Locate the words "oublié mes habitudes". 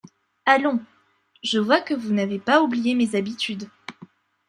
2.63-3.69